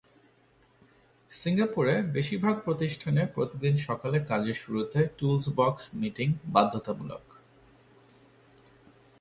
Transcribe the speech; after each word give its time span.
সিঙ্গাপুরে 1.31 1.93
বেশির 2.13 2.39
ভাগ 2.45 2.55
প্রতিষ্ঠানে 2.65 3.21
প্রতিদিন 3.35 3.75
সকালে 3.87 4.17
কাজের 4.29 4.57
শুরুতে 4.63 4.99
টুলস 5.17 5.45
বক্স 5.57 5.83
মিটিং 5.93 6.27
বাধ্যতামূলক। 6.45 7.23